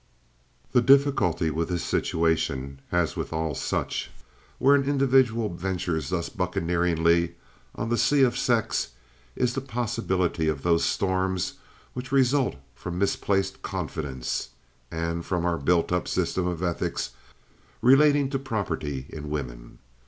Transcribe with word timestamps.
The 0.71 0.81
difficulty 0.81 1.51
with 1.51 1.69
this 1.69 1.83
situation, 1.83 2.79
as 2.91 3.15
with 3.15 3.31
all 3.31 3.53
such 3.53 4.09
where 4.57 4.73
an 4.73 4.89
individual 4.89 5.47
ventures 5.53 6.09
thus 6.09 6.27
bucaneeringly 6.27 7.35
on 7.75 7.89
the 7.89 7.99
sea 7.99 8.23
of 8.23 8.35
sex, 8.35 8.93
is 9.35 9.53
the 9.53 9.61
possibility 9.61 10.47
of 10.47 10.63
those 10.63 10.83
storms 10.83 11.53
which 11.93 12.11
result 12.11 12.55
from 12.73 12.97
misplaced 12.97 13.61
confidence, 13.61 14.49
and 14.89 15.23
from 15.23 15.45
our 15.45 15.59
built 15.59 15.91
up 15.91 16.07
system 16.07 16.47
of 16.47 16.63
ethics 16.63 17.11
relating 17.83 18.27
to 18.31 18.39
property 18.39 19.05
in 19.09 19.29
women. 19.29 19.77